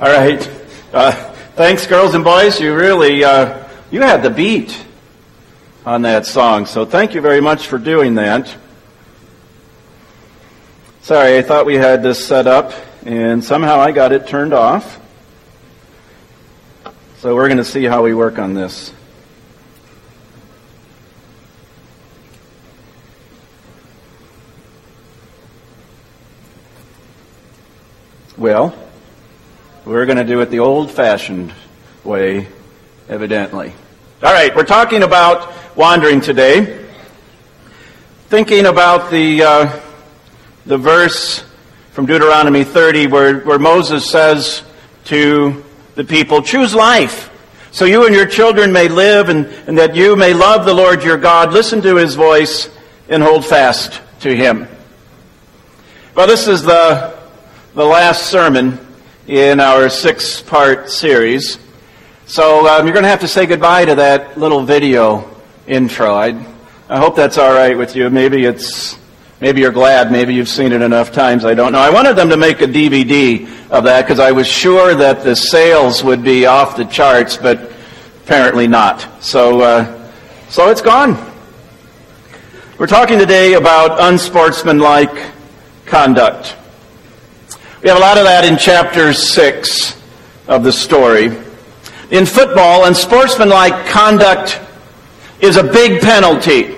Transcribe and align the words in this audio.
All 0.00 0.06
right. 0.06 0.48
Uh, 0.92 1.10
thanks, 1.56 1.88
girls 1.88 2.14
and 2.14 2.22
boys. 2.22 2.60
You 2.60 2.72
really, 2.72 3.24
uh, 3.24 3.66
you 3.90 4.00
had 4.00 4.22
the 4.22 4.30
beat 4.30 4.80
on 5.84 6.02
that 6.02 6.24
song. 6.24 6.66
So 6.66 6.84
thank 6.84 7.14
you 7.14 7.20
very 7.20 7.40
much 7.40 7.66
for 7.66 7.78
doing 7.78 8.14
that. 8.14 8.54
Sorry, 11.02 11.36
I 11.36 11.42
thought 11.42 11.66
we 11.66 11.74
had 11.74 12.04
this 12.04 12.24
set 12.24 12.46
up, 12.46 12.74
and 13.04 13.42
somehow 13.42 13.80
I 13.80 13.90
got 13.90 14.12
it 14.12 14.28
turned 14.28 14.52
off. 14.52 15.00
So 17.16 17.34
we're 17.34 17.48
going 17.48 17.58
to 17.58 17.64
see 17.64 17.82
how 17.82 18.04
we 18.04 18.14
work 18.14 18.38
on 18.38 18.54
this. 18.54 18.92
Well, 28.36 28.72
we're 29.88 30.04
going 30.04 30.18
to 30.18 30.24
do 30.24 30.38
it 30.42 30.50
the 30.50 30.58
old 30.58 30.90
fashioned 30.90 31.50
way, 32.04 32.46
evidently. 33.08 33.72
All 34.22 34.30
right, 34.34 34.54
we're 34.54 34.64
talking 34.64 35.02
about 35.02 35.50
wandering 35.78 36.20
today. 36.20 36.86
Thinking 38.26 38.66
about 38.66 39.10
the, 39.10 39.42
uh, 39.42 39.80
the 40.66 40.76
verse 40.76 41.42
from 41.92 42.04
Deuteronomy 42.04 42.64
30 42.64 43.06
where, 43.06 43.40
where 43.40 43.58
Moses 43.58 44.10
says 44.10 44.62
to 45.04 45.64
the 45.94 46.04
people, 46.04 46.42
choose 46.42 46.74
life 46.74 47.30
so 47.70 47.86
you 47.86 48.04
and 48.04 48.14
your 48.14 48.26
children 48.26 48.74
may 48.74 48.88
live 48.88 49.30
and, 49.30 49.46
and 49.66 49.78
that 49.78 49.96
you 49.96 50.16
may 50.16 50.34
love 50.34 50.66
the 50.66 50.74
Lord 50.74 51.02
your 51.02 51.16
God. 51.16 51.54
Listen 51.54 51.80
to 51.80 51.96
his 51.96 52.14
voice 52.14 52.68
and 53.08 53.22
hold 53.22 53.46
fast 53.46 54.02
to 54.20 54.36
him. 54.36 54.68
Well, 56.14 56.26
this 56.26 56.46
is 56.46 56.62
the 56.62 57.16
the 57.74 57.86
last 57.86 58.26
sermon 58.26 58.84
in 59.28 59.60
our 59.60 59.90
six 59.90 60.40
part 60.40 60.90
series. 60.90 61.58
So 62.24 62.66
um, 62.66 62.86
you're 62.86 62.94
going 62.94 63.02
to 63.02 63.10
have 63.10 63.20
to 63.20 63.28
say 63.28 63.44
goodbye 63.44 63.84
to 63.84 63.94
that 63.96 64.38
little 64.38 64.62
video 64.62 65.30
intro. 65.66 66.14
I, 66.14 66.28
I 66.88 66.96
hope 66.96 67.14
that's 67.14 67.36
all 67.36 67.52
right 67.52 67.76
with 67.76 67.94
you. 67.94 68.08
Maybe 68.08 68.46
it's 68.46 68.96
maybe 69.38 69.60
you're 69.60 69.70
glad. 69.70 70.10
Maybe 70.10 70.34
you've 70.34 70.48
seen 70.48 70.72
it 70.72 70.80
enough 70.80 71.12
times. 71.12 71.44
I 71.44 71.52
don't 71.52 71.72
know. 71.72 71.78
I 71.78 71.90
wanted 71.90 72.16
them 72.16 72.30
to 72.30 72.38
make 72.38 72.62
a 72.62 72.66
DVD 72.66 73.46
of 73.70 73.84
that 73.84 74.02
because 74.02 74.18
I 74.18 74.32
was 74.32 74.46
sure 74.46 74.94
that 74.94 75.22
the 75.22 75.36
sales 75.36 76.02
would 76.02 76.24
be 76.24 76.46
off 76.46 76.78
the 76.78 76.86
charts, 76.86 77.36
but 77.36 77.70
apparently 78.24 78.66
not. 78.66 79.22
So 79.22 79.60
uh, 79.60 80.10
so 80.48 80.70
it's 80.70 80.80
gone. 80.80 81.18
We're 82.78 82.86
talking 82.86 83.18
today 83.18 83.54
about 83.54 84.00
unsportsmanlike 84.00 85.32
conduct. 85.84 86.57
We 87.80 87.88
have 87.90 87.98
a 87.98 88.00
lot 88.00 88.18
of 88.18 88.24
that 88.24 88.44
in 88.44 88.58
chapter 88.58 89.12
6 89.12 90.02
of 90.48 90.64
the 90.64 90.72
story. 90.72 91.26
In 92.10 92.26
football, 92.26 92.86
unsportsmanlike 92.86 93.86
conduct 93.86 94.60
is 95.40 95.56
a 95.56 95.62
big 95.62 96.00
penalty. 96.00 96.74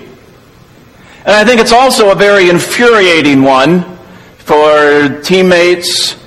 And 1.25 1.29
I 1.33 1.43
think 1.43 1.59
it's 1.59 1.71
also 1.71 2.11
a 2.11 2.15
very 2.15 2.51
infuriating 2.51 3.41
one 3.41 3.97
for 4.37 5.19
teammates, 5.23 6.17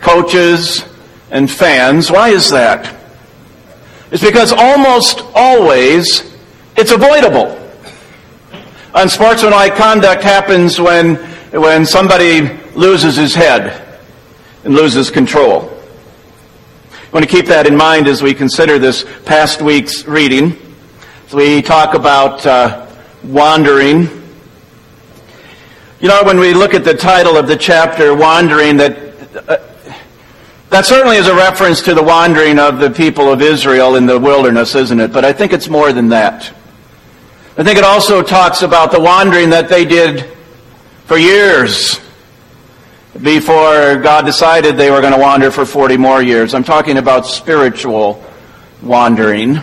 coaches, 0.00 0.84
and 1.30 1.48
fans. 1.48 2.10
Why 2.10 2.30
is 2.30 2.50
that? 2.50 2.92
It's 4.10 4.24
because 4.24 4.52
almost 4.52 5.22
always 5.36 6.36
it's 6.76 6.90
avoidable. 6.90 7.56
Unsportsmanlike 8.96 9.76
conduct 9.76 10.24
happens 10.24 10.80
when, 10.80 11.14
when 11.52 11.86
somebody 11.86 12.48
loses 12.74 13.14
his 13.14 13.32
head 13.32 13.83
and 14.64 14.74
loses 14.74 15.10
control. 15.10 15.70
I 16.90 17.10
want 17.12 17.24
to 17.24 17.30
keep 17.30 17.46
that 17.46 17.66
in 17.66 17.76
mind 17.76 18.08
as 18.08 18.22
we 18.22 18.34
consider 18.34 18.78
this 18.78 19.04
past 19.24 19.62
week's 19.62 20.04
reading. 20.06 20.56
As 21.26 21.34
we 21.34 21.62
talk 21.62 21.94
about 21.94 22.44
uh, 22.44 22.86
wandering. 23.22 24.08
You 26.00 26.08
know, 26.08 26.22
when 26.24 26.40
we 26.40 26.54
look 26.54 26.74
at 26.74 26.84
the 26.84 26.94
title 26.94 27.36
of 27.36 27.46
the 27.46 27.56
chapter, 27.56 28.14
Wandering, 28.14 28.78
that, 28.78 28.96
uh, 29.48 29.58
that 30.70 30.86
certainly 30.86 31.16
is 31.16 31.28
a 31.28 31.34
reference 31.34 31.82
to 31.82 31.94
the 31.94 32.02
wandering 32.02 32.58
of 32.58 32.78
the 32.80 32.90
people 32.90 33.32
of 33.32 33.40
Israel 33.40 33.96
in 33.96 34.06
the 34.06 34.18
wilderness, 34.18 34.74
isn't 34.74 34.98
it? 34.98 35.12
But 35.12 35.24
I 35.24 35.32
think 35.32 35.52
it's 35.52 35.68
more 35.68 35.92
than 35.92 36.08
that. 36.08 36.52
I 37.56 37.62
think 37.62 37.78
it 37.78 37.84
also 37.84 38.22
talks 38.22 38.62
about 38.62 38.90
the 38.90 39.00
wandering 39.00 39.50
that 39.50 39.68
they 39.68 39.84
did 39.84 40.30
for 41.06 41.16
years 41.16 42.00
before 43.20 43.96
God 43.98 44.26
decided 44.26 44.76
they 44.76 44.90
were 44.90 45.00
going 45.00 45.12
to 45.12 45.18
wander 45.18 45.50
for 45.50 45.64
40 45.64 45.96
more 45.96 46.20
years. 46.20 46.52
I'm 46.52 46.64
talking 46.64 46.98
about 46.98 47.26
spiritual 47.26 48.22
wandering, 48.82 49.58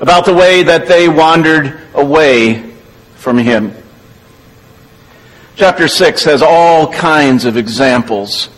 about 0.00 0.24
the 0.24 0.34
way 0.34 0.62
that 0.62 0.86
they 0.86 1.08
wandered 1.08 1.78
away 1.94 2.72
from 3.16 3.36
Him. 3.36 3.74
Chapter 5.54 5.86
6 5.86 6.24
has 6.24 6.40
all 6.40 6.90
kinds 6.90 7.44
of 7.44 7.58
examples 7.58 8.48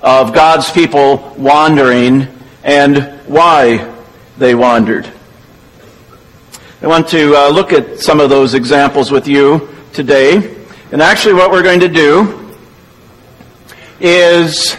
of 0.00 0.32
God's 0.32 0.70
people 0.70 1.34
wandering 1.36 2.26
and 2.64 3.20
why 3.26 3.94
they 4.38 4.54
wandered. 4.54 5.06
I 6.80 6.86
want 6.86 7.08
to 7.08 7.36
uh, 7.36 7.50
look 7.50 7.74
at 7.74 8.00
some 8.00 8.20
of 8.20 8.30
those 8.30 8.54
examples 8.54 9.10
with 9.10 9.28
you 9.28 9.68
today. 9.92 10.56
And 10.92 11.02
actually, 11.02 11.34
what 11.34 11.50
we're 11.50 11.62
going 11.62 11.80
to 11.80 11.88
do 11.88 12.39
is 14.00 14.76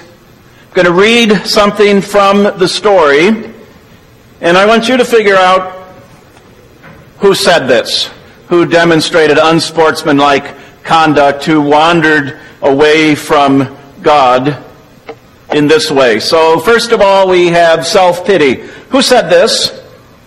going 0.73 0.85
to 0.85 0.93
read 0.93 1.45
something 1.45 2.01
from 2.01 2.43
the 2.43 2.67
story, 2.67 3.27
and 4.41 4.57
I 4.57 4.65
want 4.65 4.89
you 4.89 4.97
to 4.97 5.05
figure 5.05 5.35
out 5.35 5.93
who 7.19 7.35
said 7.35 7.67
this, 7.67 8.09
who 8.47 8.65
demonstrated 8.65 9.37
unsportsmanlike 9.37 10.83
conduct, 10.83 11.45
who 11.45 11.61
wandered 11.61 12.39
away 12.61 13.15
from 13.15 13.77
God 14.01 14.63
in 15.53 15.67
this 15.67 15.91
way. 15.91 16.19
So, 16.19 16.59
first 16.59 16.91
of 16.91 17.01
all, 17.01 17.29
we 17.29 17.47
have 17.47 17.85
self 17.85 18.25
pity. 18.25 18.55
Who 18.89 19.01
said 19.01 19.29
this 19.29 19.81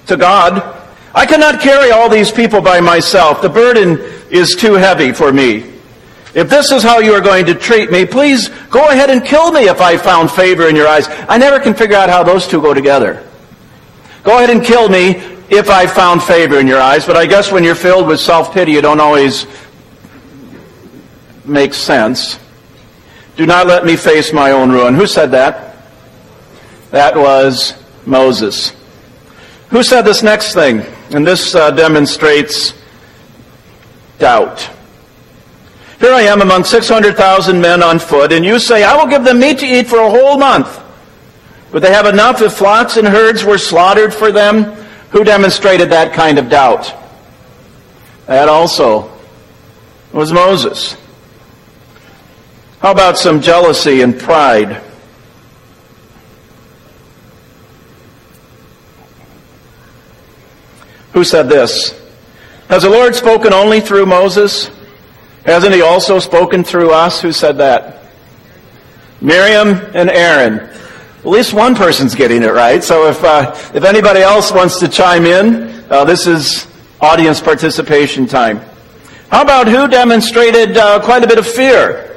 to 0.06 0.16
God? 0.16 0.80
I 1.14 1.26
cannot 1.26 1.60
carry 1.60 1.90
all 1.90 2.08
these 2.08 2.30
people 2.30 2.60
by 2.60 2.80
myself. 2.80 3.42
The 3.42 3.48
burden 3.48 3.98
is 4.30 4.54
too 4.54 4.74
heavy 4.74 5.12
for 5.12 5.32
me. 5.32 5.73
If 6.34 6.50
this 6.50 6.72
is 6.72 6.82
how 6.82 6.98
you 6.98 7.12
are 7.12 7.20
going 7.20 7.46
to 7.46 7.54
treat 7.54 7.92
me, 7.92 8.04
please 8.04 8.48
go 8.70 8.88
ahead 8.88 9.08
and 9.08 9.24
kill 9.24 9.52
me 9.52 9.68
if 9.68 9.80
I 9.80 9.96
found 9.96 10.30
favor 10.30 10.68
in 10.68 10.74
your 10.74 10.88
eyes. 10.88 11.06
I 11.28 11.38
never 11.38 11.60
can 11.60 11.74
figure 11.74 11.96
out 11.96 12.10
how 12.10 12.24
those 12.24 12.48
two 12.48 12.60
go 12.60 12.74
together. 12.74 13.24
Go 14.24 14.38
ahead 14.38 14.50
and 14.50 14.64
kill 14.64 14.88
me 14.88 15.10
if 15.48 15.70
I 15.70 15.86
found 15.86 16.22
favor 16.22 16.58
in 16.58 16.66
your 16.66 16.80
eyes, 16.80 17.06
but 17.06 17.16
I 17.16 17.26
guess 17.26 17.52
when 17.52 17.62
you're 17.62 17.74
filled 17.74 18.08
with 18.08 18.18
self-pity, 18.18 18.72
you 18.72 18.80
don't 18.80 18.98
always 18.98 19.46
make 21.44 21.74
sense. 21.74 22.40
Do 23.36 23.46
not 23.46 23.66
let 23.66 23.84
me 23.84 23.96
face 23.96 24.32
my 24.32 24.52
own 24.52 24.72
ruin. 24.72 24.94
Who 24.94 25.06
said 25.06 25.32
that? 25.32 25.76
That 26.90 27.16
was 27.16 27.74
Moses. 28.06 28.72
Who 29.70 29.82
said 29.82 30.02
this 30.02 30.22
next 30.22 30.54
thing? 30.54 30.82
And 31.14 31.26
this 31.26 31.54
uh, 31.54 31.70
demonstrates 31.72 32.72
doubt. 34.18 34.70
Here 36.00 36.12
I 36.12 36.22
am 36.22 36.42
among 36.42 36.64
600,000 36.64 37.60
men 37.60 37.82
on 37.82 37.98
foot, 37.98 38.32
and 38.32 38.44
you 38.44 38.58
say, 38.58 38.82
I 38.82 38.96
will 38.96 39.06
give 39.06 39.24
them 39.24 39.38
meat 39.38 39.58
to 39.60 39.66
eat 39.66 39.86
for 39.86 39.98
a 39.98 40.10
whole 40.10 40.36
month. 40.36 40.80
Would 41.72 41.82
they 41.82 41.92
have 41.92 42.06
enough 42.06 42.40
if 42.40 42.54
flocks 42.54 42.96
and 42.96 43.06
herds 43.06 43.44
were 43.44 43.58
slaughtered 43.58 44.12
for 44.12 44.30
them? 44.30 44.64
Who 45.10 45.24
demonstrated 45.24 45.90
that 45.90 46.12
kind 46.12 46.38
of 46.38 46.48
doubt? 46.48 46.92
That 48.26 48.48
also 48.48 49.12
was 50.12 50.32
Moses. 50.32 50.96
How 52.80 52.92
about 52.92 53.16
some 53.16 53.40
jealousy 53.40 54.02
and 54.02 54.18
pride? 54.18 54.82
Who 61.12 61.24
said 61.24 61.48
this? 61.48 61.98
Has 62.68 62.82
the 62.82 62.90
Lord 62.90 63.14
spoken 63.14 63.52
only 63.52 63.80
through 63.80 64.06
Moses? 64.06 64.70
Hasn't 65.44 65.74
he 65.74 65.82
also 65.82 66.18
spoken 66.18 66.64
through 66.64 66.90
us? 66.90 67.20
Who 67.20 67.32
said 67.32 67.58
that? 67.58 68.02
Miriam 69.20 69.68
and 69.94 70.10
Aaron. 70.10 70.60
At 70.60 71.26
least 71.26 71.54
one 71.54 71.74
person's 71.74 72.14
getting 72.14 72.42
it 72.42 72.52
right. 72.52 72.82
So 72.82 73.08
if, 73.08 73.22
uh, 73.22 73.52
if 73.74 73.84
anybody 73.84 74.20
else 74.20 74.52
wants 74.52 74.80
to 74.80 74.88
chime 74.88 75.24
in, 75.24 75.84
uh, 75.90 76.04
this 76.04 76.26
is 76.26 76.66
audience 77.00 77.40
participation 77.40 78.26
time. 78.26 78.60
How 79.30 79.42
about 79.42 79.66
who 79.66 79.88
demonstrated 79.88 80.76
uh, 80.76 81.00
quite 81.02 81.24
a 81.24 81.26
bit 81.26 81.38
of 81.38 81.46
fear? 81.46 82.16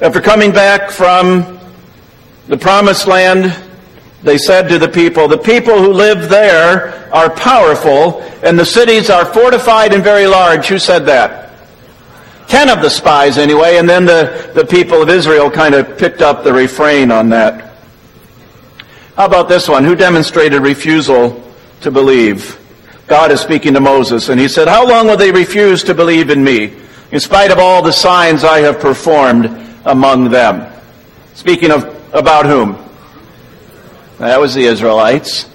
After 0.00 0.20
coming 0.20 0.52
back 0.52 0.90
from 0.90 1.58
the 2.48 2.56
promised 2.56 3.06
land, 3.06 3.56
they 4.22 4.38
said 4.38 4.68
to 4.68 4.78
the 4.78 4.88
people, 4.88 5.28
the 5.28 5.38
people 5.38 5.78
who 5.78 5.92
live 5.92 6.28
there 6.28 7.12
are 7.12 7.30
powerful 7.30 8.20
and 8.42 8.58
the 8.58 8.66
cities 8.66 9.10
are 9.10 9.24
fortified 9.24 9.92
and 9.92 10.02
very 10.02 10.26
large. 10.26 10.66
Who 10.66 10.78
said 10.78 11.06
that? 11.06 11.45
Ten 12.48 12.68
of 12.70 12.80
the 12.80 12.90
spies, 12.90 13.38
anyway, 13.38 13.76
and 13.78 13.88
then 13.88 14.04
the, 14.04 14.52
the 14.54 14.64
people 14.64 15.02
of 15.02 15.08
Israel 15.08 15.50
kind 15.50 15.74
of 15.74 15.98
picked 15.98 16.22
up 16.22 16.44
the 16.44 16.52
refrain 16.52 17.10
on 17.10 17.30
that. 17.30 17.74
How 19.16 19.26
about 19.26 19.48
this 19.48 19.68
one? 19.68 19.84
Who 19.84 19.96
demonstrated 19.96 20.62
refusal 20.62 21.42
to 21.80 21.90
believe? 21.90 22.60
God 23.06 23.30
is 23.32 23.40
speaking 23.40 23.74
to 23.74 23.80
Moses, 23.80 24.28
and 24.28 24.38
he 24.38 24.48
said, 24.48 24.68
How 24.68 24.86
long 24.86 25.06
will 25.06 25.16
they 25.16 25.32
refuse 25.32 25.82
to 25.84 25.94
believe 25.94 26.30
in 26.30 26.42
me, 26.42 26.74
in 27.12 27.20
spite 27.20 27.50
of 27.50 27.58
all 27.58 27.82
the 27.82 27.92
signs 27.92 28.44
I 28.44 28.60
have 28.60 28.80
performed 28.80 29.46
among 29.84 30.30
them? 30.30 30.72
Speaking 31.34 31.70
of 31.70 31.84
about 32.14 32.46
whom? 32.46 32.76
That 34.18 34.40
was 34.40 34.54
the 34.54 34.64
Israelites. 34.64 35.48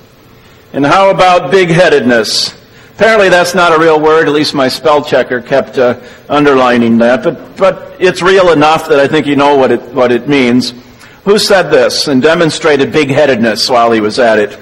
And 0.73 0.85
how 0.85 1.09
about 1.09 1.51
big-headedness? 1.51 2.61
Apparently 3.01 3.30
that's 3.30 3.56
not 3.56 3.74
a 3.75 3.80
real 3.80 4.00
word, 4.00 4.27
at 4.27 4.33
least 4.36 4.53
my 4.53 4.68
spell 4.68 5.03
checker 5.03 5.42
kept 5.42 5.80
uh, 5.80 6.00
underlining 6.30 7.00
that, 7.00 7.24
but, 7.24 7.57
but 7.57 7.95
it's 8.00 8.21
real 8.21 8.51
enough 8.51 8.88
that 8.89 9.00
I 9.00 9.07
think 9.07 9.25
you 9.25 9.36
know 9.36 9.56
what 9.56 9.71
it, 9.71 9.81
what 9.92 10.12
it 10.12 10.27
means. 10.30 10.75
Who 11.24 11.39
said 11.39 11.71
this 11.71 12.07
and 12.07 12.21
demonstrated 12.21 12.92
big-headedness 12.92 13.71
while 13.71 13.92
he 13.92 14.01
was 14.01 14.19
at 14.19 14.38
it? 14.38 14.56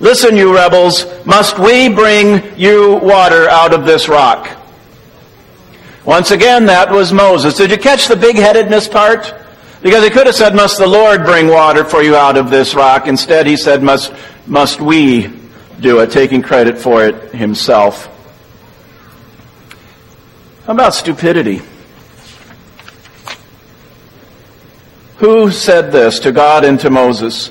Listen, 0.00 0.36
you 0.36 0.54
rebels, 0.54 1.06
must 1.24 1.58
we 1.58 1.88
bring 1.88 2.54
you 2.58 2.96
water 2.96 3.48
out 3.48 3.72
of 3.72 3.86
this 3.86 4.06
rock? 4.06 4.54
Once 6.04 6.30
again, 6.30 6.66
that 6.66 6.90
was 6.90 7.10
Moses. 7.10 7.54
Did 7.54 7.70
you 7.70 7.78
catch 7.78 8.06
the 8.06 8.16
big-headedness 8.16 8.88
part? 8.88 9.34
Because 9.80 10.04
he 10.04 10.10
could 10.10 10.26
have 10.26 10.36
said, 10.36 10.54
must 10.54 10.76
the 10.76 10.86
Lord 10.86 11.24
bring 11.24 11.48
water 11.48 11.86
for 11.86 12.02
you 12.02 12.16
out 12.16 12.36
of 12.36 12.50
this 12.50 12.74
rock? 12.74 13.06
Instead, 13.06 13.46
he 13.46 13.56
said, 13.56 13.82
must, 13.82 14.12
must 14.46 14.78
we 14.78 15.38
do 15.80 16.00
it, 16.00 16.10
taking 16.10 16.42
credit 16.42 16.78
for 16.78 17.04
it 17.04 17.34
himself. 17.34 18.06
How 20.66 20.74
about 20.74 20.94
stupidity? 20.94 21.62
Who 25.18 25.50
said 25.50 25.90
this 25.90 26.20
to 26.20 26.32
God 26.32 26.64
and 26.64 26.78
to 26.80 26.90
Moses? 26.90 27.48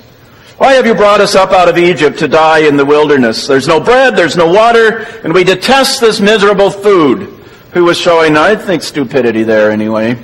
Why 0.56 0.72
have 0.72 0.86
you 0.86 0.94
brought 0.94 1.20
us 1.20 1.34
up 1.34 1.52
out 1.52 1.68
of 1.68 1.78
Egypt 1.78 2.18
to 2.20 2.28
die 2.28 2.60
in 2.60 2.76
the 2.76 2.84
wilderness? 2.84 3.46
There's 3.46 3.68
no 3.68 3.78
bread, 3.78 4.16
there's 4.16 4.36
no 4.36 4.50
water, 4.50 5.06
and 5.22 5.32
we 5.32 5.44
detest 5.44 6.00
this 6.00 6.20
miserable 6.20 6.70
food. 6.70 7.34
Who 7.72 7.84
was 7.84 7.98
showing, 7.98 8.36
I 8.36 8.56
think, 8.56 8.82
stupidity 8.82 9.42
there 9.42 9.70
anyway. 9.70 10.18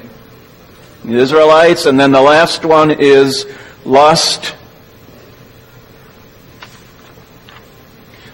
The 1.05 1.17
Israelites, 1.19 1.85
and 1.85 2.01
then 2.01 2.11
the 2.11 2.23
last 2.23 2.65
one 2.65 2.91
is 2.91 3.47
lust. 3.85 4.55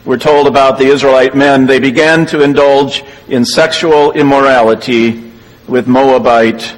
We're 0.04 0.18
told 0.18 0.46
about 0.46 0.78
the 0.78 0.86
Israelite 0.86 1.34
men, 1.34 1.66
they 1.66 1.78
began 1.78 2.24
to 2.26 2.42
indulge 2.42 3.04
in 3.28 3.44
sexual 3.44 4.12
immorality 4.12 5.30
with 5.68 5.86
Moabite 5.86 6.74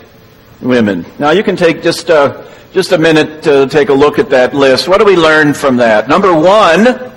women. 0.60 1.06
Now 1.20 1.30
you 1.30 1.44
can 1.44 1.54
take 1.54 1.82
just 1.82 2.08
a, 2.08 2.50
just 2.72 2.90
a 2.90 2.98
minute 2.98 3.44
to 3.44 3.68
take 3.68 3.90
a 3.90 3.94
look 3.94 4.18
at 4.18 4.28
that 4.30 4.54
list. 4.54 4.88
What 4.88 4.98
do 4.98 5.04
we 5.04 5.16
learn 5.16 5.54
from 5.54 5.76
that? 5.76 6.08
Number 6.08 6.34
one, 6.34 7.12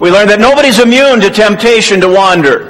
we 0.00 0.10
learn 0.10 0.26
that 0.28 0.40
nobody's 0.40 0.80
immune 0.80 1.20
to 1.20 1.30
temptation 1.30 2.00
to 2.00 2.08
wander. 2.08 2.69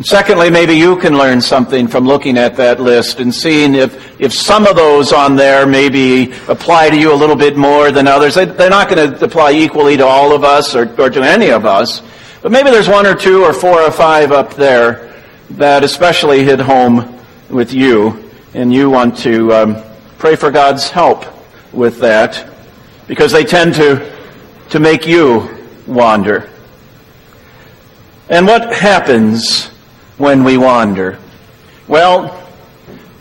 And 0.00 0.06
secondly, 0.06 0.48
maybe 0.48 0.72
you 0.72 0.96
can 0.96 1.18
learn 1.18 1.42
something 1.42 1.86
from 1.86 2.06
looking 2.06 2.38
at 2.38 2.56
that 2.56 2.80
list 2.80 3.20
and 3.20 3.34
seeing 3.34 3.74
if, 3.74 4.18
if 4.18 4.32
some 4.32 4.66
of 4.66 4.74
those 4.74 5.12
on 5.12 5.36
there 5.36 5.66
maybe 5.66 6.32
apply 6.48 6.88
to 6.88 6.96
you 6.98 7.12
a 7.12 7.14
little 7.14 7.36
bit 7.36 7.54
more 7.54 7.92
than 7.92 8.06
others. 8.06 8.34
They're 8.34 8.70
not 8.70 8.88
going 8.88 9.12
to 9.12 9.22
apply 9.22 9.52
equally 9.52 9.98
to 9.98 10.06
all 10.06 10.34
of 10.34 10.42
us 10.42 10.74
or, 10.74 10.88
or 10.98 11.10
to 11.10 11.22
any 11.22 11.50
of 11.50 11.66
us. 11.66 12.00
But 12.40 12.50
maybe 12.50 12.70
there's 12.70 12.88
one 12.88 13.04
or 13.04 13.14
two 13.14 13.44
or 13.44 13.52
four 13.52 13.78
or 13.78 13.90
five 13.90 14.32
up 14.32 14.54
there 14.54 15.14
that 15.50 15.84
especially 15.84 16.44
hit 16.44 16.60
home 16.60 17.20
with 17.50 17.74
you 17.74 18.30
and 18.54 18.72
you 18.72 18.88
want 18.88 19.18
to 19.18 19.52
um, 19.52 19.82
pray 20.16 20.34
for 20.34 20.50
God's 20.50 20.88
help 20.88 21.26
with 21.74 22.00
that 22.00 22.50
because 23.06 23.32
they 23.32 23.44
tend 23.44 23.74
to, 23.74 24.18
to 24.70 24.80
make 24.80 25.06
you 25.06 25.58
wander. 25.86 26.48
And 28.30 28.46
what 28.46 28.72
happens 28.74 29.69
when 30.20 30.44
we 30.44 30.58
wander? 30.58 31.18
Well, 31.88 32.46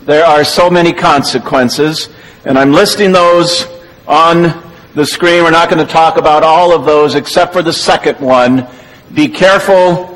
there 0.04 0.26
are 0.26 0.44
so 0.44 0.70
many 0.70 0.92
consequences, 0.92 2.10
and 2.44 2.60
I'm 2.60 2.74
listing 2.74 3.14
those 3.14 3.66
on 4.06 4.62
the 4.96 5.06
screen. 5.06 5.44
We're 5.44 5.52
not 5.52 5.70
going 5.70 5.86
to 5.86 5.92
talk 5.92 6.18
about 6.18 6.44
all 6.44 6.76
of 6.76 6.84
those 6.84 7.16
except 7.16 7.54
for 7.54 7.62
the 7.64 7.72
second 7.72 8.20
one. 8.20 8.68
Be 9.14 9.30
careful 9.30 10.08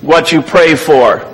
what 0.00 0.32
you 0.32 0.40
pray 0.40 0.74
for. 0.74 1.30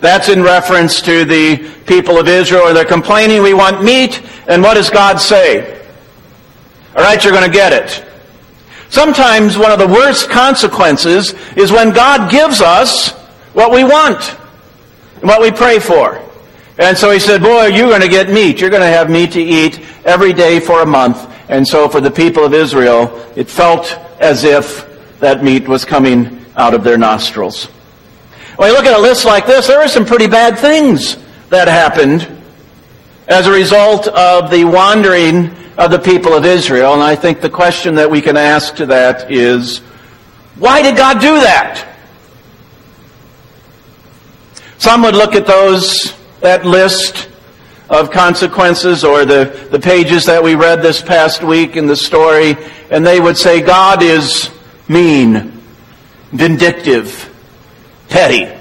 That's 0.00 0.28
in 0.28 0.42
reference 0.42 1.00
to 1.02 1.24
the 1.24 1.70
people 1.86 2.18
of 2.18 2.26
Israel. 2.26 2.74
They're 2.74 2.84
complaining, 2.84 3.40
we 3.40 3.54
want 3.54 3.84
meat, 3.84 4.20
and 4.48 4.64
what 4.64 4.74
does 4.74 4.90
God 4.90 5.20
say? 5.20 5.80
All 6.96 7.04
right, 7.04 7.22
you're 7.22 7.32
going 7.32 7.48
to 7.48 7.56
get 7.56 7.72
it. 7.72 8.04
Sometimes 8.88 9.56
one 9.56 9.70
of 9.70 9.78
the 9.78 9.86
worst 9.86 10.28
consequences 10.28 11.34
is 11.56 11.70
when 11.70 11.92
God 11.92 12.32
gives 12.32 12.60
us 12.60 13.25
what 13.56 13.72
we 13.72 13.82
want 13.84 14.36
and 15.14 15.22
what 15.22 15.40
we 15.40 15.50
pray 15.50 15.78
for. 15.78 16.20
And 16.76 16.96
so 16.96 17.10
he 17.10 17.18
said, 17.18 17.40
boy, 17.40 17.68
you're 17.68 17.88
going 17.88 18.02
to 18.02 18.08
get 18.08 18.28
meat. 18.28 18.60
You're 18.60 18.68
going 18.68 18.82
to 18.82 18.86
have 18.86 19.08
meat 19.08 19.32
to 19.32 19.40
eat 19.40 19.80
every 20.04 20.34
day 20.34 20.60
for 20.60 20.82
a 20.82 20.86
month. 20.86 21.26
And 21.48 21.66
so 21.66 21.88
for 21.88 22.02
the 22.02 22.10
people 22.10 22.44
of 22.44 22.52
Israel, 22.52 23.26
it 23.34 23.48
felt 23.48 23.98
as 24.20 24.44
if 24.44 24.84
that 25.20 25.42
meat 25.42 25.66
was 25.66 25.86
coming 25.86 26.44
out 26.54 26.74
of 26.74 26.84
their 26.84 26.98
nostrils. 26.98 27.64
When 28.56 28.68
you 28.68 28.74
look 28.76 28.84
at 28.84 28.98
a 28.98 29.00
list 29.00 29.24
like 29.24 29.46
this, 29.46 29.68
there 29.68 29.80
are 29.80 29.88
some 29.88 30.04
pretty 30.04 30.26
bad 30.26 30.58
things 30.58 31.16
that 31.48 31.66
happened 31.66 32.28
as 33.26 33.46
a 33.46 33.52
result 33.52 34.06
of 34.08 34.50
the 34.50 34.66
wandering 34.66 35.50
of 35.78 35.90
the 35.90 35.98
people 35.98 36.34
of 36.34 36.44
Israel. 36.44 36.92
And 36.92 37.02
I 37.02 37.16
think 37.16 37.40
the 37.40 37.48
question 37.48 37.94
that 37.94 38.10
we 38.10 38.20
can 38.20 38.36
ask 38.36 38.76
to 38.76 38.86
that 38.86 39.30
is, 39.30 39.78
why 40.56 40.82
did 40.82 40.94
God 40.98 41.22
do 41.22 41.40
that? 41.40 41.94
Some 44.78 45.02
would 45.02 45.14
look 45.14 45.34
at 45.34 45.46
those, 45.46 46.14
that 46.40 46.64
list 46.64 47.28
of 47.88 48.10
consequences 48.10 49.04
or 49.04 49.24
the, 49.24 49.68
the 49.70 49.78
pages 49.78 50.24
that 50.26 50.42
we 50.42 50.54
read 50.54 50.82
this 50.82 51.00
past 51.00 51.42
week 51.42 51.76
in 51.76 51.86
the 51.86 51.96
story, 51.96 52.56
and 52.90 53.06
they 53.06 53.20
would 53.20 53.36
say 53.36 53.60
God 53.60 54.02
is 54.02 54.50
mean, 54.88 55.52
vindictive, 56.32 57.32
petty. 58.08 58.52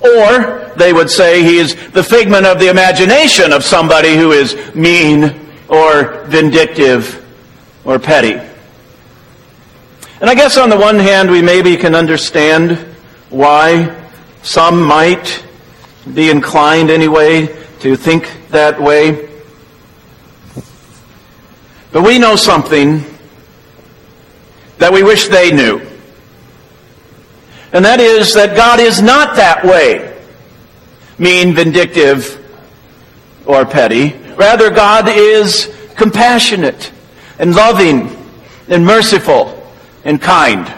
Or 0.00 0.72
they 0.76 0.92
would 0.92 1.10
say 1.10 1.42
he 1.42 1.58
is 1.58 1.74
the 1.90 2.02
figment 2.02 2.46
of 2.46 2.58
the 2.58 2.68
imagination 2.68 3.52
of 3.52 3.64
somebody 3.64 4.16
who 4.16 4.32
is 4.32 4.74
mean 4.74 5.48
or 5.68 6.24
vindictive 6.24 7.24
or 7.84 7.98
petty. 7.98 8.34
And 10.20 10.30
I 10.30 10.34
guess 10.34 10.56
on 10.56 10.70
the 10.70 10.78
one 10.78 10.98
hand, 10.98 11.30
we 11.30 11.42
maybe 11.42 11.76
can 11.76 11.94
understand 11.94 12.78
why 13.30 13.84
some 14.46 14.80
might 14.80 15.44
be 16.14 16.30
inclined 16.30 16.88
anyway 16.88 17.46
to 17.80 17.96
think 17.96 18.30
that 18.50 18.80
way. 18.80 19.28
But 21.90 22.02
we 22.02 22.20
know 22.20 22.36
something 22.36 23.04
that 24.78 24.92
we 24.92 25.02
wish 25.02 25.26
they 25.26 25.50
knew. 25.50 25.84
And 27.72 27.84
that 27.84 27.98
is 27.98 28.34
that 28.34 28.54
God 28.54 28.78
is 28.78 29.02
not 29.02 29.34
that 29.34 29.64
way, 29.64 30.16
mean, 31.18 31.52
vindictive, 31.52 32.40
or 33.46 33.64
petty. 33.66 34.12
Rather, 34.36 34.70
God 34.70 35.08
is 35.08 35.76
compassionate 35.96 36.92
and 37.40 37.52
loving 37.52 38.16
and 38.68 38.86
merciful 38.86 39.60
and 40.04 40.22
kind. 40.22 40.72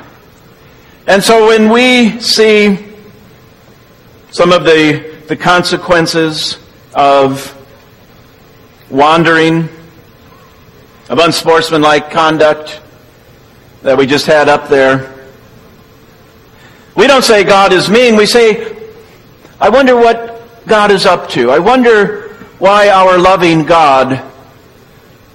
And 1.06 1.22
so 1.22 1.48
when 1.48 1.68
we 1.68 2.18
see 2.20 2.88
some 4.30 4.52
of 4.52 4.64
the, 4.64 5.16
the 5.26 5.37
consequences 5.37 6.58
of 6.94 7.54
wandering, 8.90 9.68
of 11.08 11.18
unsportsmanlike 11.18 12.11
conduct 12.11 12.80
that 13.82 13.97
we 13.97 14.06
just 14.06 14.26
had 14.26 14.49
up 14.49 14.68
there, 14.68 15.14
we 16.94 17.06
don't 17.06 17.23
say 17.23 17.44
God 17.44 17.73
is 17.73 17.88
mean. 17.88 18.16
We 18.16 18.26
say, 18.26 18.76
I 19.61 19.68
wonder 19.68 19.97
what 19.97 20.66
God 20.66 20.90
is 20.90 21.06
up 21.06 21.28
to. 21.30 21.50
I 21.50 21.58
wonder 21.58 22.28
why 22.58 22.88
our 22.88 23.16
loving 23.18 23.64
God 23.64 24.25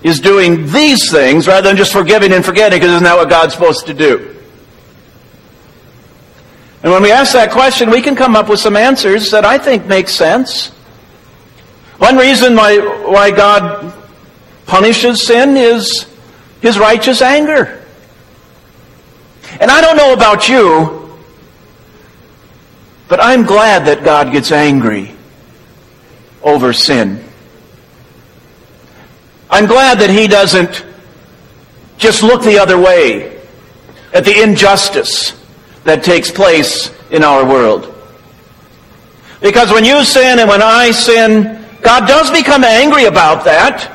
is 0.04 0.20
doing 0.20 0.68
these 0.72 1.10
things 1.10 1.48
rather 1.48 1.70
than 1.70 1.78
just 1.78 1.94
forgiving 1.94 2.34
and 2.34 2.44
forgetting 2.44 2.80
because 2.80 2.92
isn't 2.92 3.04
that 3.04 3.16
what 3.16 3.30
God's 3.30 3.54
supposed 3.54 3.88
to 3.88 3.94
do? 3.94 4.36
And 6.84 6.92
when 6.92 7.02
we 7.02 7.14
ask 7.14 7.32
that 7.32 7.52
question, 7.52 7.90
we 7.90 8.02
can 8.02 8.14
come 8.14 8.36
up 8.36 8.50
with 8.50 8.60
some 8.60 8.76
answers 8.76 9.32
that 9.32 9.46
I 9.46 9.58
think 9.58 9.86
make 9.86 10.10
sense. 10.10 10.68
One 11.98 12.18
reason 12.18 12.58
why, 12.58 12.78
why 12.78 13.32
God 13.32 13.94
punishes 14.66 15.26
sin 15.26 15.56
is 15.56 16.06
his 16.62 16.78
righteous 16.78 17.22
anger. 17.22 17.82
And 19.62 19.72
I 19.72 19.80
don't 19.80 19.96
know 19.96 20.12
about 20.12 20.50
you, 20.50 21.18
but 23.08 23.22
I'm 23.24 23.46
glad 23.46 23.86
that 23.86 24.04
God 24.04 24.34
gets 24.34 24.52
angry 24.52 25.16
over 26.42 26.74
sin. 26.74 27.24
I'm 29.50 29.68
glad 29.68 30.00
that 30.00 30.10
he 30.10 30.28
doesn't 30.28 30.84
just 31.98 32.24
look 32.24 32.44
the 32.44 32.60
other 32.60 32.78
way 32.78 33.40
at 34.14 34.26
the 34.26 34.42
injustice 34.44 35.43
that 35.84 36.04
takes 36.04 36.32
place 36.32 36.92
in 37.12 37.24
our 37.24 37.46
world. 37.46 37.90
Because 39.42 39.72
when 39.72 39.84
you 39.84 40.04
sin 40.06 40.40
and 40.40 40.50
when 40.50 40.62
I 40.62 40.92
sin, 40.92 41.66
God 41.82 42.08
does 42.08 42.32
become 42.32 42.64
angry 42.64 43.06
about 43.06 43.44
that. 43.44 43.90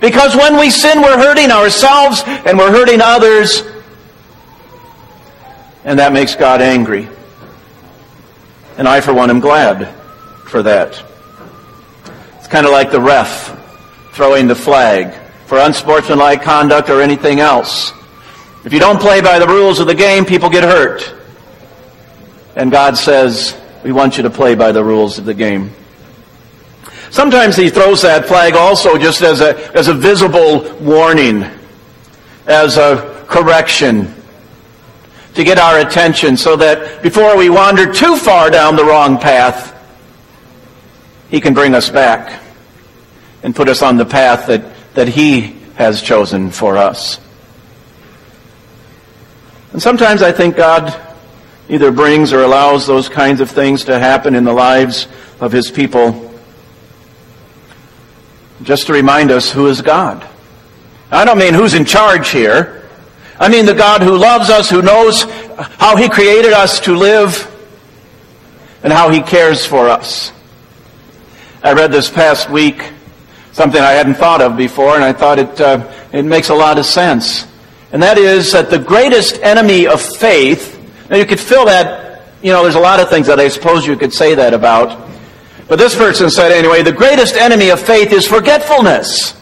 Because 0.00 0.34
when 0.34 0.58
we 0.58 0.68
sin, 0.70 1.00
we're 1.00 1.16
hurting 1.16 1.52
ourselves 1.52 2.24
and 2.26 2.58
we're 2.58 2.72
hurting 2.72 3.00
others. 3.00 3.62
And 5.84 5.98
that 6.00 6.12
makes 6.12 6.34
God 6.34 6.60
angry. 6.60 7.08
And 8.76 8.88
I, 8.88 9.00
for 9.00 9.14
one, 9.14 9.30
am 9.30 9.38
glad 9.38 9.88
for 10.48 10.62
that. 10.64 11.02
It's 12.38 12.48
kind 12.48 12.66
of 12.66 12.72
like 12.72 12.90
the 12.90 13.00
ref 13.00 13.58
throwing 14.12 14.48
the 14.48 14.56
flag 14.56 15.14
for 15.46 15.58
unsportsmanlike 15.58 16.42
conduct 16.42 16.90
or 16.90 17.00
anything 17.00 17.38
else. 17.38 17.92
If 18.64 18.72
you 18.72 18.78
don't 18.78 19.00
play 19.00 19.20
by 19.20 19.38
the 19.38 19.46
rules 19.46 19.80
of 19.80 19.86
the 19.86 19.94
game, 19.94 20.24
people 20.24 20.48
get 20.48 20.62
hurt. 20.62 21.12
And 22.54 22.70
God 22.70 22.96
says, 22.96 23.58
we 23.82 23.92
want 23.92 24.16
you 24.16 24.22
to 24.22 24.30
play 24.30 24.54
by 24.54 24.72
the 24.72 24.84
rules 24.84 25.18
of 25.18 25.24
the 25.24 25.34
game. 25.34 25.72
Sometimes 27.10 27.56
he 27.56 27.70
throws 27.70 28.02
that 28.02 28.26
flag 28.26 28.54
also 28.54 28.96
just 28.96 29.20
as 29.22 29.40
a, 29.40 29.76
as 29.76 29.88
a 29.88 29.94
visible 29.94 30.72
warning, 30.78 31.44
as 32.46 32.76
a 32.76 33.24
correction 33.28 34.14
to 35.34 35.44
get 35.44 35.58
our 35.58 35.80
attention 35.80 36.36
so 36.36 36.56
that 36.56 37.02
before 37.02 37.36
we 37.36 37.50
wander 37.50 37.92
too 37.92 38.16
far 38.16 38.50
down 38.50 38.76
the 38.76 38.84
wrong 38.84 39.18
path, 39.18 39.70
he 41.30 41.40
can 41.40 41.54
bring 41.54 41.74
us 41.74 41.90
back 41.90 42.40
and 43.42 43.56
put 43.56 43.68
us 43.68 43.82
on 43.82 43.96
the 43.96 44.04
path 44.04 44.46
that, 44.46 44.62
that 44.94 45.08
he 45.08 45.56
has 45.74 46.02
chosen 46.02 46.50
for 46.50 46.76
us. 46.76 47.18
And 49.72 49.82
sometimes 49.82 50.22
I 50.22 50.32
think 50.32 50.56
God 50.56 50.98
either 51.68 51.90
brings 51.90 52.32
or 52.32 52.42
allows 52.42 52.86
those 52.86 53.08
kinds 53.08 53.40
of 53.40 53.50
things 53.50 53.84
to 53.84 53.98
happen 53.98 54.34
in 54.34 54.44
the 54.44 54.52
lives 54.52 55.08
of 55.40 55.52
his 55.52 55.70
people 55.70 56.30
just 58.62 58.86
to 58.86 58.92
remind 58.92 59.30
us 59.30 59.50
who 59.50 59.66
is 59.66 59.82
God. 59.82 60.26
I 61.10 61.24
don't 61.24 61.38
mean 61.38 61.54
who's 61.54 61.74
in 61.74 61.84
charge 61.84 62.30
here. 62.30 62.88
I 63.38 63.48
mean 63.48 63.66
the 63.66 63.74
God 63.74 64.02
who 64.02 64.16
loves 64.16 64.50
us, 64.50 64.70
who 64.70 64.82
knows 64.82 65.24
how 65.78 65.96
he 65.96 66.08
created 66.08 66.52
us 66.52 66.80
to 66.80 66.94
live, 66.94 67.48
and 68.82 68.92
how 68.92 69.10
he 69.10 69.20
cares 69.20 69.64
for 69.64 69.88
us. 69.88 70.32
I 71.62 71.72
read 71.72 71.92
this 71.92 72.10
past 72.10 72.50
week 72.50 72.92
something 73.52 73.80
I 73.80 73.92
hadn't 73.92 74.14
thought 74.14 74.40
of 74.40 74.56
before, 74.56 74.94
and 74.94 75.04
I 75.04 75.12
thought 75.12 75.38
it, 75.38 75.60
uh, 75.60 75.90
it 76.12 76.24
makes 76.24 76.48
a 76.48 76.54
lot 76.54 76.78
of 76.78 76.86
sense. 76.86 77.46
And 77.92 78.02
that 78.02 78.16
is 78.16 78.52
that 78.52 78.70
the 78.70 78.78
greatest 78.78 79.38
enemy 79.42 79.86
of 79.86 80.00
faith, 80.00 80.78
now 81.10 81.16
you 81.16 81.26
could 81.26 81.40
fill 81.40 81.66
that, 81.66 82.22
you 82.42 82.50
know, 82.50 82.62
there's 82.62 82.74
a 82.74 82.80
lot 82.80 83.00
of 83.00 83.10
things 83.10 83.26
that 83.26 83.38
I 83.38 83.48
suppose 83.48 83.86
you 83.86 83.96
could 83.96 84.14
say 84.14 84.34
that 84.34 84.54
about. 84.54 85.10
But 85.68 85.78
this 85.78 85.94
person 85.94 86.30
said 86.30 86.52
anyway, 86.52 86.82
the 86.82 86.92
greatest 86.92 87.34
enemy 87.34 87.68
of 87.68 87.80
faith 87.80 88.12
is 88.12 88.26
forgetfulness. 88.26 89.34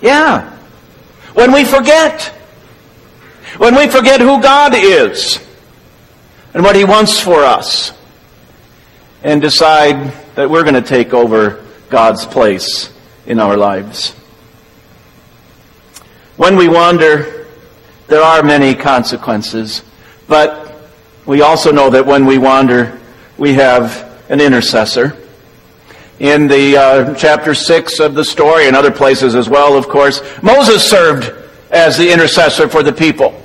Yeah. 0.00 0.50
When 1.34 1.52
we 1.52 1.64
forget. 1.64 2.22
When 3.58 3.74
we 3.74 3.88
forget 3.88 4.20
who 4.20 4.40
God 4.40 4.72
is 4.74 5.38
and 6.54 6.62
what 6.62 6.74
He 6.76 6.84
wants 6.84 7.20
for 7.20 7.44
us 7.44 7.92
and 9.22 9.40
decide 9.42 10.12
that 10.36 10.48
we're 10.48 10.62
going 10.62 10.74
to 10.74 10.82
take 10.82 11.12
over 11.12 11.64
God's 11.90 12.24
place 12.24 12.92
in 13.26 13.40
our 13.40 13.56
lives. 13.56 14.10
When 16.36 16.56
we 16.56 16.68
wander, 16.68 17.37
there 18.08 18.22
are 18.22 18.42
many 18.42 18.74
consequences, 18.74 19.82
but 20.26 20.90
we 21.26 21.42
also 21.42 21.70
know 21.70 21.90
that 21.90 22.06
when 22.06 22.24
we 22.24 22.38
wander, 22.38 22.98
we 23.36 23.52
have 23.54 24.22
an 24.30 24.40
intercessor. 24.40 25.16
In 26.18 26.48
the 26.48 26.76
uh, 26.76 27.14
chapter 27.14 27.54
6 27.54 28.00
of 28.00 28.14
the 28.14 28.24
story 28.24 28.66
and 28.66 28.74
other 28.74 28.90
places 28.90 29.34
as 29.34 29.48
well, 29.48 29.76
of 29.76 29.88
course, 29.88 30.22
Moses 30.42 30.88
served 30.88 31.32
as 31.70 31.98
the 31.98 32.10
intercessor 32.10 32.66
for 32.66 32.82
the 32.82 32.92
people. 32.92 33.40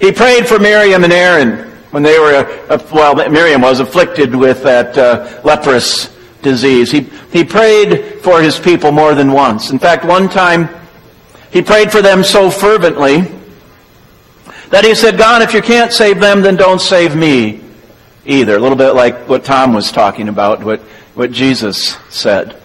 He 0.00 0.10
prayed 0.10 0.48
for 0.48 0.58
Miriam 0.58 1.04
and 1.04 1.12
Aaron 1.12 1.70
when 1.92 2.02
they 2.02 2.18
were, 2.18 2.34
uh, 2.68 2.86
well, 2.92 3.14
Miriam 3.30 3.62
was 3.62 3.78
afflicted 3.78 4.34
with 4.34 4.64
that 4.64 4.98
uh, 4.98 5.40
leprous 5.44 6.08
disease. 6.42 6.90
He, 6.90 7.02
he 7.32 7.44
prayed 7.44 8.20
for 8.22 8.42
his 8.42 8.58
people 8.58 8.90
more 8.90 9.14
than 9.14 9.32
once. 9.32 9.70
In 9.70 9.78
fact, 9.78 10.04
one 10.04 10.28
time 10.28 10.68
he 11.52 11.62
prayed 11.62 11.92
for 11.92 12.02
them 12.02 12.24
so 12.24 12.50
fervently 12.50 13.39
that 14.70 14.84
he 14.84 14.94
said, 14.94 15.18
God, 15.18 15.42
if 15.42 15.52
you 15.52 15.62
can't 15.62 15.92
save 15.92 16.20
them, 16.20 16.42
then 16.42 16.56
don't 16.56 16.80
save 16.80 17.14
me 17.14 17.60
either. 18.24 18.56
A 18.56 18.58
little 18.60 18.78
bit 18.78 18.92
like 18.92 19.28
what 19.28 19.44
Tom 19.44 19.74
was 19.74 19.92
talking 19.92 20.28
about, 20.28 20.62
what, 20.62 20.80
what 21.14 21.32
Jesus 21.32 21.96
said. 22.08 22.56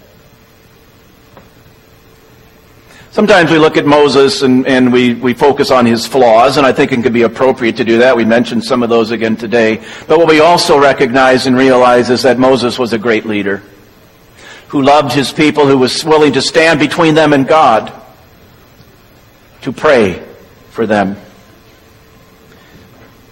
Sometimes 3.12 3.50
we 3.50 3.57
look 3.57 3.77
at 3.77 3.85
Moses 3.85 4.41
and, 4.41 4.67
and 4.67 4.91
we, 4.91 5.13
we 5.13 5.33
focus 5.33 5.71
on 5.71 5.85
his 5.85 6.05
flaws, 6.05 6.57
and 6.57 6.65
I 6.65 6.74
think 6.74 6.91
it 6.91 7.01
can 7.01 7.13
be 7.13 7.21
appropriate 7.21 7.77
to 7.77 7.85
do 7.85 8.00
that. 8.00 8.15
We 8.15 8.25
mentioned 8.25 8.63
some 8.65 8.83
of 8.83 8.89
those 8.89 9.12
again 9.12 9.38
today. 9.38 9.77
But 10.07 10.19
what 10.19 10.27
we 10.27 10.41
also 10.41 10.77
recognize 10.77 11.47
and 11.47 11.55
realize 11.55 12.09
is 12.09 12.24
that 12.24 12.38
Moses 12.38 12.77
was 12.77 12.91
a 12.91 12.97
great 12.97 13.25
leader 13.25 13.63
who 14.67 14.81
loved 14.81 15.13
his 15.13 15.31
people, 15.31 15.65
who 15.65 15.77
was 15.77 16.03
willing 16.03 16.33
to 16.33 16.41
stand 16.41 16.79
between 16.79 17.15
them 17.15 17.31
and 17.31 17.47
God 17.47 17.93
to 19.62 19.71
pray 19.71 20.21
for 20.71 20.85
them. 20.85 21.15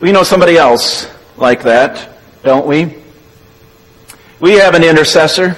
We 0.04 0.12
know 0.12 0.24
somebody 0.24 0.58
else 0.58 1.10
like 1.38 1.64
that, 1.64 2.10
don't 2.44 2.68
we? 2.68 2.94
We 4.42 4.56
have 4.56 4.76
an 4.76 4.84
intercessor. 4.84 5.56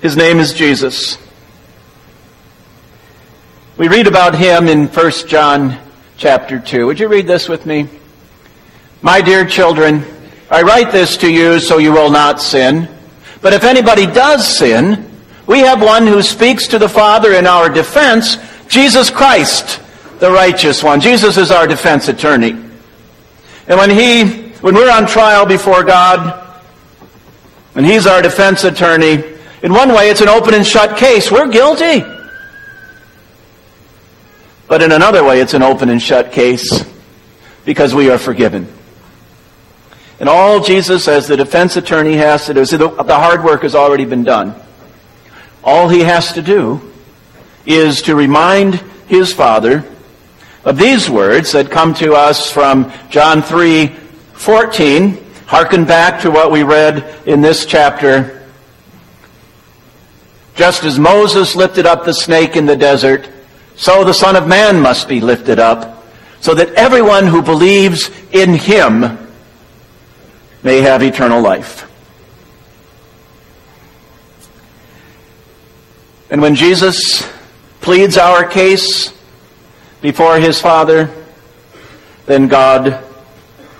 His 0.00 0.16
name 0.16 0.38
is 0.38 0.54
Jesus. 0.54 1.18
We 3.76 3.88
read 3.88 4.06
about 4.06 4.36
him 4.36 4.68
in 4.68 4.86
1 4.86 5.12
John 5.26 5.76
chapter 6.16 6.60
2. 6.60 6.86
Would 6.86 7.00
you 7.00 7.08
read 7.08 7.26
this 7.26 7.48
with 7.48 7.66
me? 7.66 7.88
My 9.02 9.20
dear 9.20 9.44
children, 9.44 10.04
I 10.48 10.62
write 10.62 10.92
this 10.92 11.16
to 11.16 11.28
you 11.28 11.58
so 11.58 11.78
you 11.78 11.90
will 11.90 12.10
not 12.12 12.40
sin. 12.40 12.88
But 13.40 13.54
if 13.54 13.64
anybody 13.64 14.06
does 14.06 14.46
sin, 14.56 15.10
we 15.48 15.58
have 15.58 15.82
one 15.82 16.06
who 16.06 16.22
speaks 16.22 16.68
to 16.68 16.78
the 16.78 16.88
Father 16.88 17.32
in 17.32 17.48
our 17.48 17.68
defense, 17.68 18.36
Jesus 18.68 19.10
Christ, 19.10 19.80
the 20.20 20.30
righteous 20.30 20.80
one. 20.84 21.00
Jesus 21.00 21.36
is 21.36 21.50
our 21.50 21.66
defense 21.66 22.06
attorney. 22.06 22.68
And 23.72 23.78
when 23.78 23.88
he, 23.88 24.50
when 24.60 24.74
we're 24.74 24.90
on 24.90 25.06
trial 25.06 25.46
before 25.46 25.82
God, 25.82 26.62
and 27.74 27.86
he's 27.86 28.06
our 28.06 28.20
defense 28.20 28.64
attorney, 28.64 29.14
in 29.62 29.72
one 29.72 29.88
way 29.94 30.10
it's 30.10 30.20
an 30.20 30.28
open 30.28 30.52
and 30.52 30.66
shut 30.66 30.98
case. 30.98 31.30
We're 31.30 31.48
guilty. 31.48 32.04
But 34.68 34.82
in 34.82 34.92
another 34.92 35.24
way, 35.24 35.40
it's 35.40 35.54
an 35.54 35.62
open 35.62 35.88
and 35.88 36.02
shut 36.02 36.32
case 36.32 36.84
because 37.64 37.94
we 37.94 38.10
are 38.10 38.18
forgiven. 38.18 38.70
And 40.20 40.28
all 40.28 40.60
Jesus, 40.60 41.08
as 41.08 41.26
the 41.26 41.38
defense 41.38 41.74
attorney, 41.76 42.16
has 42.16 42.44
to 42.48 42.52
do 42.52 42.60
is 42.60 42.68
the 42.68 42.78
hard 43.08 43.42
work 43.42 43.62
has 43.62 43.74
already 43.74 44.04
been 44.04 44.22
done. 44.22 44.54
All 45.64 45.88
he 45.88 46.00
has 46.00 46.34
to 46.34 46.42
do 46.42 46.92
is 47.64 48.02
to 48.02 48.14
remind 48.14 48.74
his 49.06 49.32
Father 49.32 49.90
of 50.64 50.78
these 50.78 51.10
words 51.10 51.52
that 51.52 51.70
come 51.70 51.94
to 51.94 52.14
us 52.14 52.50
from 52.50 52.92
John 53.10 53.42
3 53.42 53.88
14. 54.34 55.18
Harken 55.46 55.84
back 55.84 56.22
to 56.22 56.30
what 56.30 56.50
we 56.50 56.62
read 56.62 57.04
in 57.26 57.40
this 57.42 57.66
chapter. 57.66 58.42
Just 60.54 60.84
as 60.84 60.98
Moses 60.98 61.54
lifted 61.54 61.86
up 61.86 62.04
the 62.04 62.14
snake 62.14 62.56
in 62.56 62.66
the 62.66 62.76
desert, 62.76 63.28
so 63.76 64.04
the 64.04 64.14
Son 64.14 64.36
of 64.36 64.46
Man 64.46 64.80
must 64.80 65.08
be 65.08 65.20
lifted 65.20 65.58
up, 65.58 66.04
so 66.40 66.54
that 66.54 66.72
everyone 66.74 67.26
who 67.26 67.42
believes 67.42 68.10
in 68.32 68.54
him 68.54 69.18
may 70.62 70.80
have 70.80 71.02
eternal 71.02 71.42
life. 71.42 71.88
And 76.30 76.40
when 76.40 76.54
Jesus 76.54 77.28
pleads 77.82 78.16
our 78.16 78.46
case 78.46 79.12
before 80.02 80.38
his 80.38 80.60
Father, 80.60 81.08
then 82.26 82.48
God 82.48 83.02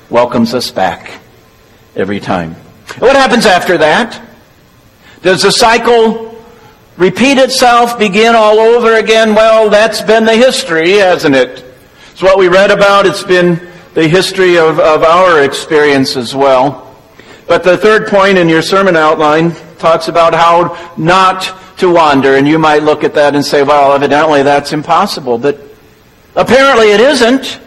welcomes 0.09 0.55
us 0.55 0.71
back 0.71 1.21
every 1.97 2.21
time. 2.21 2.55
what 2.99 3.17
happens 3.17 3.45
after 3.45 3.77
that? 3.79 4.21
Does 5.23 5.43
the 5.43 5.51
cycle 5.51 6.43
repeat 6.97 7.39
itself, 7.39 7.99
begin 7.99 8.35
all 8.35 8.59
over 8.59 8.95
again, 8.95 9.35
well, 9.35 9.69
that's 9.69 10.01
been 10.03 10.25
the 10.25 10.37
history, 10.37 10.93
hasn't 10.93 11.35
it? 11.35 11.65
It's 12.13 12.23
what 12.23 12.39
we 12.39 12.49
read 12.49 12.71
about. 12.71 13.07
It's 13.07 13.25
been 13.25 13.69
the 13.95 14.07
history 14.07 14.59
of, 14.59 14.79
of 14.79 15.03
our 15.03 15.43
experience 15.43 16.17
as 16.17 16.35
well. 16.35 16.95
But 17.49 17.65
the 17.65 17.77
third 17.77 18.07
point 18.07 18.39
in 18.39 18.49
your 18.49 18.63
sermon 18.63 18.97
outline 18.97 19.53
talks 19.79 20.09
about 20.09 20.35
how 20.35 20.95
not 20.97 21.79
to 21.79 21.93
wander. 21.93 22.37
And 22.37 22.47
you 22.47 22.59
might 22.59 22.83
look 22.83 23.03
at 23.03 23.15
that 23.15 23.35
and 23.35 23.45
say, 23.45 23.63
well, 23.63 23.93
evidently 23.93 24.43
that's 24.43 24.73
impossible. 24.73 25.39
But 25.39 25.72
apparently 26.35 26.93
it 26.93 27.01
isn't. 27.01 27.61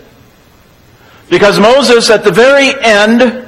Because 1.30 1.60
Moses, 1.60 2.10
at 2.10 2.24
the 2.24 2.32
very 2.32 2.74
end 2.82 3.46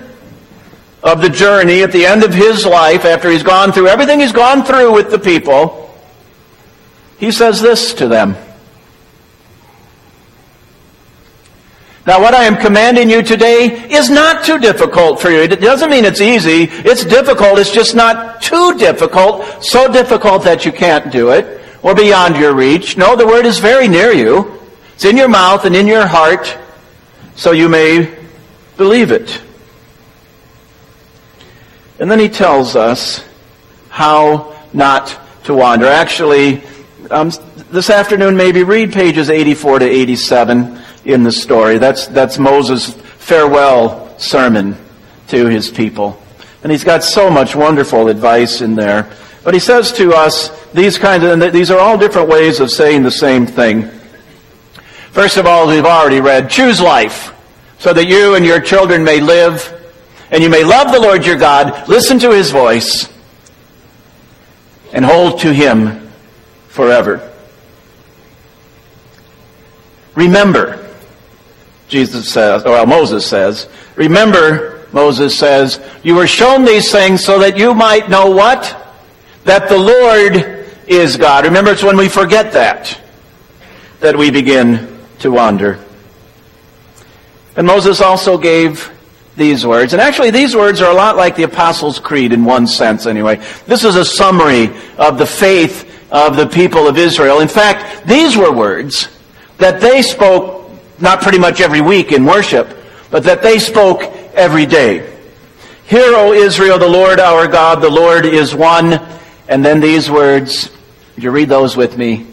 of 1.03 1.21
the 1.21 1.29
journey, 1.29 1.83
at 1.83 1.91
the 1.91 2.05
end 2.05 2.23
of 2.23 2.33
his 2.33 2.65
life, 2.65 3.05
after 3.05 3.29
he's 3.29 3.43
gone 3.43 3.71
through 3.71 3.87
everything 3.87 4.19
he's 4.19 4.31
gone 4.31 4.63
through 4.63 4.93
with 4.93 5.11
the 5.11 5.19
people, 5.19 5.95
he 7.19 7.31
says 7.31 7.61
this 7.61 7.93
to 7.95 8.07
them. 8.07 8.35
Now, 12.07 12.21
what 12.21 12.33
I 12.33 12.45
am 12.45 12.55
commanding 12.55 13.09
you 13.09 13.21
today 13.21 13.65
is 13.89 14.09
not 14.09 14.45
too 14.45 14.59
difficult 14.59 15.19
for 15.19 15.29
you. 15.29 15.41
It 15.41 15.59
doesn't 15.59 15.89
mean 15.89 16.05
it's 16.05 16.21
easy. 16.21 16.63
It's 16.63 17.03
difficult. 17.03 17.59
It's 17.59 17.71
just 17.71 17.95
not 17.95 18.41
too 18.41 18.77
difficult, 18.77 19.61
so 19.61 19.91
difficult 19.91 20.43
that 20.45 20.65
you 20.65 20.71
can't 20.71 21.11
do 21.11 21.31
it, 21.31 21.61
or 21.83 21.93
beyond 21.93 22.37
your 22.37 22.55
reach. 22.55 22.95
No, 22.95 23.17
the 23.17 23.27
word 23.27 23.45
is 23.45 23.59
very 23.59 23.89
near 23.89 24.13
you. 24.13 24.57
It's 24.97 25.05
in 25.05 25.15
your 25.15 25.27
mouth 25.27 25.63
and 25.65 25.75
in 25.75 25.85
your 25.85 26.07
heart, 26.07 26.57
so 27.35 27.51
you 27.51 27.69
may 27.69 28.17
believe 28.77 29.11
it. 29.11 29.39
And 31.99 32.09
then 32.09 32.17
he 32.17 32.29
tells 32.29 32.75
us 32.75 33.23
how 33.89 34.59
not 34.73 35.15
to 35.43 35.53
wander. 35.53 35.85
Actually, 35.85 36.63
um, 37.11 37.29
this 37.69 37.91
afternoon, 37.91 38.35
maybe 38.35 38.63
read 38.63 38.91
pages 38.91 39.29
84 39.29 39.79
to 39.79 39.85
87 39.85 40.79
in 41.05 41.21
the 41.21 41.31
story. 41.31 41.77
That's, 41.77 42.07
that's 42.07 42.39
Moses' 42.39 42.95
farewell 42.95 44.17
sermon 44.17 44.75
to 45.27 45.45
his 45.45 45.69
people. 45.69 46.19
And 46.63 46.71
he's 46.71 46.83
got 46.83 47.03
so 47.03 47.29
much 47.29 47.55
wonderful 47.55 48.07
advice 48.07 48.61
in 48.61 48.73
there. 48.73 49.07
But 49.43 49.53
he 49.53 49.59
says 49.59 49.91
to 49.91 50.13
us 50.13 50.49
these 50.71 50.97
kinds 50.97 51.23
of, 51.23 51.39
and 51.39 51.53
these 51.53 51.69
are 51.69 51.79
all 51.79 51.99
different 51.99 52.29
ways 52.29 52.59
of 52.59 52.71
saying 52.71 53.03
the 53.03 53.11
same 53.11 53.45
thing. 53.45 53.91
First 55.17 55.37
of 55.37 55.47
all, 55.47 55.65
we've 55.65 55.83
already 55.83 56.21
read, 56.21 56.47
choose 56.47 56.79
life 56.79 57.33
so 57.79 57.91
that 57.91 58.05
you 58.05 58.35
and 58.35 58.45
your 58.45 58.59
children 58.59 59.03
may 59.03 59.19
live 59.19 59.73
and 60.29 60.43
you 60.43 60.47
may 60.47 60.63
love 60.63 60.91
the 60.91 60.99
Lord 60.99 61.25
your 61.25 61.37
God, 61.37 61.89
listen 61.89 62.19
to 62.19 62.29
his 62.29 62.51
voice, 62.51 63.11
and 64.93 65.03
hold 65.03 65.39
to 65.39 65.51
him 65.51 66.11
forever. 66.67 67.33
Remember, 70.13 70.87
Jesus 71.87 72.31
says, 72.31 72.63
or 72.63 72.73
well, 72.73 72.85
Moses 72.85 73.25
says, 73.25 73.67
remember, 73.95 74.85
Moses 74.91 75.35
says, 75.35 75.81
you 76.03 76.13
were 76.13 76.27
shown 76.27 76.63
these 76.63 76.91
things 76.91 77.25
so 77.25 77.39
that 77.39 77.57
you 77.57 77.73
might 77.73 78.07
know 78.07 78.29
what? 78.29 78.95
That 79.45 79.67
the 79.67 79.79
Lord 79.79 80.67
is 80.87 81.17
God. 81.17 81.45
Remember, 81.45 81.71
it's 81.71 81.81
when 81.81 81.97
we 81.97 82.07
forget 82.07 82.51
that, 82.51 83.01
that 83.99 84.15
we 84.15 84.29
begin 84.29 84.95
to 85.19 85.31
wander. 85.31 85.79
And 87.55 87.65
Moses 87.65 88.01
also 88.01 88.37
gave 88.37 88.91
these 89.35 89.65
words. 89.65 89.93
And 89.93 90.01
actually, 90.01 90.31
these 90.31 90.55
words 90.55 90.81
are 90.81 90.91
a 90.91 90.95
lot 90.95 91.15
like 91.15 91.35
the 91.35 91.43
Apostles' 91.43 91.99
Creed 91.99 92.33
in 92.33 92.45
one 92.45 92.67
sense, 92.67 93.05
anyway. 93.05 93.37
This 93.65 93.83
is 93.83 93.95
a 93.95 94.05
summary 94.05 94.69
of 94.97 95.17
the 95.17 95.25
faith 95.25 96.11
of 96.11 96.35
the 96.35 96.47
people 96.47 96.87
of 96.87 96.97
Israel. 96.97 97.39
In 97.39 97.47
fact, 97.47 98.07
these 98.07 98.37
were 98.37 98.51
words 98.51 99.09
that 99.57 99.81
they 99.81 100.01
spoke 100.01 100.69
not 100.99 101.21
pretty 101.21 101.39
much 101.39 101.61
every 101.61 101.81
week 101.81 102.11
in 102.11 102.25
worship, 102.25 102.75
but 103.11 103.23
that 103.23 103.41
they 103.41 103.59
spoke 103.59 104.03
every 104.33 104.65
day. 104.65 105.13
Hear, 105.85 106.15
O 106.15 106.33
Israel, 106.33 106.77
the 106.79 106.87
Lord 106.87 107.19
our 107.19 107.47
God, 107.47 107.81
the 107.81 107.89
Lord 107.89 108.25
is 108.25 108.53
one. 108.53 108.99
And 109.47 109.63
then 109.63 109.79
these 109.79 110.11
words, 110.11 110.69
you 111.15 111.31
read 111.31 111.49
those 111.49 111.77
with 111.77 111.97
me? 111.97 112.27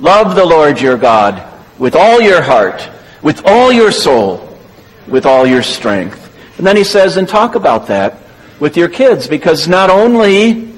Love 0.00 0.34
the 0.34 0.44
Lord 0.44 0.80
your 0.80 0.96
God 0.96 1.53
with 1.78 1.94
all 1.94 2.20
your 2.20 2.42
heart, 2.42 2.88
with 3.22 3.42
all 3.46 3.72
your 3.72 3.90
soul, 3.90 4.58
with 5.08 5.26
all 5.26 5.46
your 5.46 5.62
strength. 5.62 6.20
And 6.58 6.66
then 6.66 6.76
he 6.76 6.84
says, 6.84 7.16
and 7.16 7.28
talk 7.28 7.54
about 7.54 7.88
that 7.88 8.18
with 8.60 8.76
your 8.76 8.88
kids, 8.88 9.26
because 9.26 9.66
not 9.66 9.90
only 9.90 10.72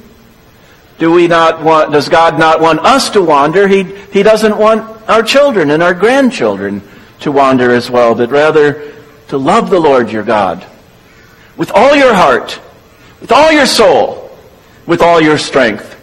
do 0.98 1.12
we 1.12 1.28
not 1.28 1.62
want, 1.62 1.92
does 1.92 2.08
God 2.08 2.38
not 2.38 2.60
want 2.60 2.80
us 2.80 3.10
to 3.10 3.22
wander, 3.22 3.68
he, 3.68 3.82
he 3.82 4.22
doesn't 4.22 4.56
want 4.56 5.08
our 5.08 5.22
children 5.22 5.70
and 5.70 5.82
our 5.82 5.94
grandchildren 5.94 6.82
to 7.20 7.30
wander 7.30 7.70
as 7.70 7.90
well, 7.90 8.14
but 8.14 8.30
rather 8.30 8.92
to 9.28 9.36
love 9.36 9.70
the 9.70 9.80
Lord 9.80 10.10
your 10.10 10.22
God 10.22 10.64
with 11.56 11.70
all 11.72 11.94
your 11.94 12.14
heart, 12.14 12.60
with 13.20 13.32
all 13.32 13.50
your 13.50 13.66
soul, 13.66 14.30
with 14.86 15.02
all 15.02 15.20
your 15.20 15.38
strength. 15.38 15.94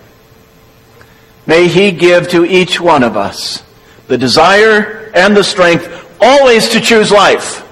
May 1.46 1.68
He 1.68 1.92
give 1.92 2.30
to 2.30 2.46
each 2.46 2.80
one 2.80 3.04
of 3.04 3.18
us 3.18 3.64
the 4.08 4.18
desire 4.18 5.12
and 5.14 5.36
the 5.36 5.44
strength 5.44 5.90
always 6.22 6.70
to 6.70 6.80
choose 6.80 7.12
life, 7.12 7.68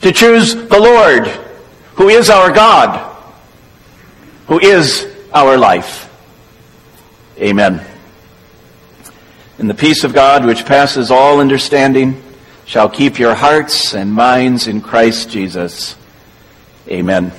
to 0.00 0.12
choose 0.12 0.54
the 0.54 0.80
Lord, 0.80 1.26
who 1.94 2.08
is 2.08 2.30
our 2.30 2.50
God, 2.50 3.16
who 4.46 4.58
is 4.60 5.06
our 5.32 5.56
life. 5.56 6.08
Amen. 7.38 7.84
And 9.58 9.68
the 9.68 9.74
peace 9.74 10.04
of 10.04 10.12
God, 10.12 10.44
which 10.44 10.64
passes 10.64 11.10
all 11.10 11.40
understanding, 11.40 12.22
shall 12.64 12.88
keep 12.88 13.18
your 13.18 13.34
hearts 13.34 13.94
and 13.94 14.12
minds 14.12 14.66
in 14.66 14.80
Christ 14.80 15.30
Jesus. 15.30 15.96
Amen. 16.88 17.32